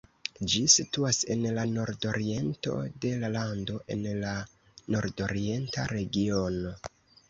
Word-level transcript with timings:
Ĝi 0.53 0.61
situas 0.75 1.19
en 1.35 1.45
la 1.57 1.65
nordoriento 1.75 2.79
de 3.05 3.13
la 3.27 3.31
lando 3.37 3.79
en 3.99 4.05
la 4.27 4.35
Nordorienta 4.97 5.91
Regiono. 5.97 6.79